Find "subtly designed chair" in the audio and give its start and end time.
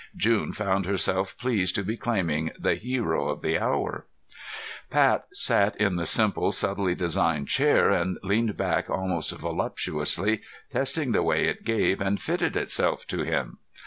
6.51-7.91